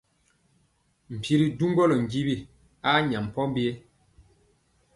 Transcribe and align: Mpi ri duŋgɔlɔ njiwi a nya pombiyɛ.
Mpi 1.15 1.33
ri 1.39 1.47
duŋgɔlɔ 1.59 1.95
njiwi 2.03 2.35
a 2.89 2.91
nya 3.09 3.19
pombiyɛ. 3.33 3.73